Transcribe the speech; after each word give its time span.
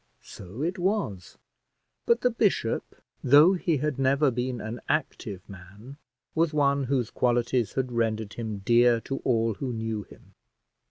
So 0.23 0.63
it 0.63 0.79
was; 0.79 1.37
but 2.07 2.21
the 2.21 2.31
bishop, 2.31 3.03
though 3.23 3.53
he 3.53 3.77
had 3.77 3.99
never 3.99 4.31
been 4.31 4.59
an 4.59 4.81
active 4.89 5.47
man, 5.47 5.97
was 6.33 6.55
one 6.55 6.85
whose 6.85 7.11
qualities 7.11 7.73
had 7.73 7.91
rendered 7.91 8.33
him 8.33 8.63
dear 8.65 8.99
to 9.01 9.17
all 9.19 9.53
who 9.53 9.71
knew 9.71 10.01
him. 10.01 10.33